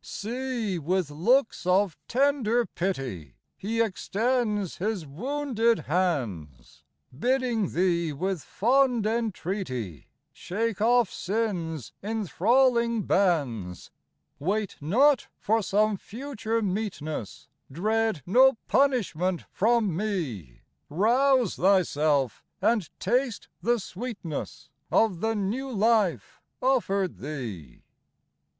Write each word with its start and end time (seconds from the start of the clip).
74 0.03 0.03
See, 0.33 0.79
with 0.79 1.11
looks 1.11 1.67
of 1.67 1.95
tender 2.07 2.65
pity 2.65 3.35
He 3.55 3.81
extends 3.83 4.77
His 4.77 5.05
wounded 5.05 5.77
hands, 5.81 6.83
Bidding 7.15 7.73
thee 7.73 8.11
with 8.11 8.41
fond 8.41 9.05
entreaty, 9.05 10.07
Shake 10.33 10.81
off 10.81 11.11
sin's 11.11 11.93
inthralling 12.01 13.03
bands:" 13.05 13.91
Wait 14.39 14.75
not 14.81 15.27
for 15.37 15.61
some 15.61 15.97
future 15.97 16.63
meetness, 16.63 17.47
Dread 17.71 18.23
no 18.25 18.57
punishment 18.67 19.45
from 19.51 19.95
Me: 19.95 20.61
Rouse 20.89 21.57
thyself, 21.57 22.43
and 22.59 22.89
taste 22.99 23.49
the 23.61 23.79
sweetness 23.79 24.71
Of 24.91 25.19
the 25.19 25.35
new 25.35 25.71
life 25.71 26.41
offered 26.59 27.19
thee." 27.19 27.83